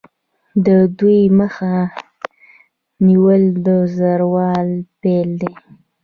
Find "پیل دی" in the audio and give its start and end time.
5.01-5.53